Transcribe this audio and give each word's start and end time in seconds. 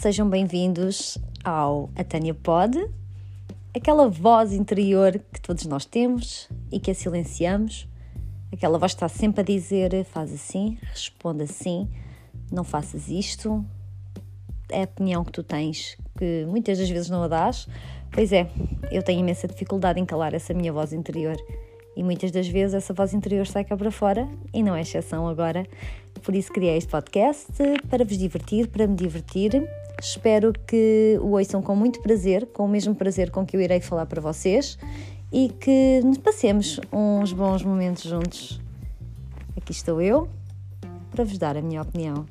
sejam 0.00 0.30
bem-vindos 0.30 1.18
ao 1.44 1.90
A 1.94 2.02
Tânia 2.02 2.32
Pod, 2.32 2.74
aquela 3.76 4.08
voz 4.08 4.50
interior 4.54 5.20
que 5.30 5.38
todos 5.38 5.66
nós 5.66 5.84
temos 5.84 6.48
e 6.72 6.80
que 6.80 6.90
a 6.90 6.94
silenciamos, 6.94 7.86
aquela 8.50 8.78
voz 8.78 8.94
que 8.94 8.96
está 8.96 9.10
sempre 9.10 9.42
a 9.42 9.44
dizer 9.44 10.02
faz 10.06 10.32
assim, 10.32 10.78
responde 10.90 11.42
assim, 11.42 11.86
não 12.50 12.64
faças 12.64 13.10
isto, 13.10 13.62
é 14.70 14.80
a 14.80 14.84
opinião 14.84 15.22
que 15.22 15.32
tu 15.32 15.42
tens, 15.42 15.98
que 16.16 16.46
muitas 16.48 16.78
das 16.78 16.88
vezes 16.88 17.10
não 17.10 17.22
a 17.22 17.28
dás. 17.28 17.68
Pois 18.10 18.32
é, 18.32 18.50
eu 18.90 19.02
tenho 19.02 19.20
imensa 19.20 19.46
dificuldade 19.46 20.00
em 20.00 20.06
calar 20.06 20.32
essa 20.32 20.54
minha 20.54 20.72
voz 20.72 20.94
interior 20.94 21.36
e 21.94 22.02
muitas 22.02 22.30
das 22.30 22.48
vezes 22.48 22.72
essa 22.72 22.94
voz 22.94 23.12
interior 23.12 23.46
sai 23.46 23.64
cá 23.64 23.76
para 23.76 23.90
fora 23.90 24.26
e 24.54 24.62
não 24.62 24.74
é 24.74 24.80
exceção 24.80 25.28
agora. 25.28 25.66
Por 26.22 26.34
isso 26.34 26.50
criei 26.50 26.78
este 26.78 26.90
podcast 26.90 27.52
para 27.90 28.02
vos 28.02 28.16
divertir, 28.16 28.66
para 28.68 28.86
me 28.86 28.96
divertir. 28.96 29.52
Espero 30.00 30.52
que 30.66 31.18
o 31.20 31.32
ouçam 31.32 31.60
com 31.60 31.76
muito 31.76 32.00
prazer, 32.00 32.46
com 32.46 32.64
o 32.64 32.68
mesmo 32.68 32.94
prazer 32.94 33.30
com 33.30 33.44
que 33.44 33.54
eu 33.54 33.60
irei 33.60 33.80
falar 33.80 34.06
para 34.06 34.20
vocês 34.20 34.78
e 35.30 35.50
que 35.50 36.00
passemos 36.24 36.80
uns 36.90 37.32
bons 37.32 37.62
momentos 37.62 38.04
juntos. 38.04 38.60
Aqui 39.56 39.72
estou 39.72 40.00
eu 40.00 40.28
para 41.10 41.22
vos 41.22 41.36
dar 41.36 41.56
a 41.56 41.62
minha 41.62 41.82
opinião. 41.82 42.24